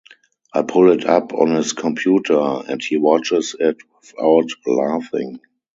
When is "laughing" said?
4.65-5.41